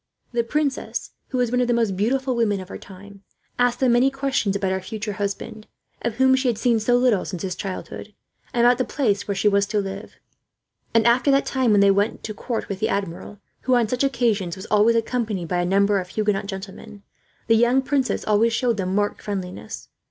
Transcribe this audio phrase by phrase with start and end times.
[0.31, 3.21] The princess, who was one of the most beautiful women of her time,
[3.59, 5.67] asked them many questions about her future husband,
[6.01, 8.15] of whom she had seen so little since his childhood,
[8.51, 10.15] and about the place where she was to live;
[10.95, 14.03] and after that time, when they went to court with the Admiral, who on such
[14.03, 17.03] occasions was always accompanied by a number of Huguenot gentlemen,
[17.45, 19.89] the young princess always showed them marked friendliness.